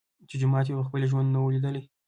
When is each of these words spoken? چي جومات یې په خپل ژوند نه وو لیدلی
چي 0.29 0.35
جومات 0.41 0.65
یې 0.67 0.77
په 0.79 0.83
خپل 0.87 1.01
ژوند 1.11 1.27
نه 1.33 1.39
وو 1.39 1.53
لیدلی 1.55 1.81